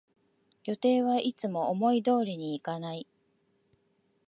[0.65, 3.05] 予定はいつも思い通りにいかない